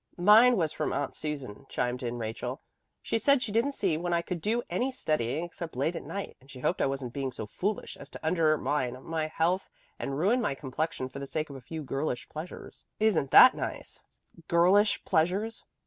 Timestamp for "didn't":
3.51-3.73